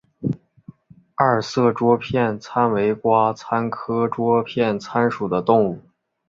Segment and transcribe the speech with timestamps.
[1.13, 5.79] 二色桌片参为瓜参科桌片参属的动物。